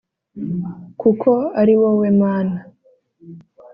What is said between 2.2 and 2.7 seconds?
Mana